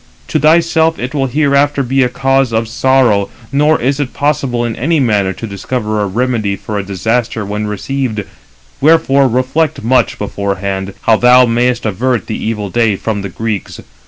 [0.29, 4.75] To thyself it will hereafter be a cause of sorrow, nor is it possible in
[4.75, 8.23] any manner to discover a remedy for a disaster when received;
[8.81, 13.79] wherefore reflect much beforehand, how thou mayest avert the evil day from the Greeks.